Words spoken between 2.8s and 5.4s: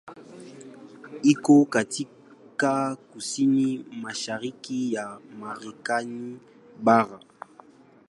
kusini mashariki ya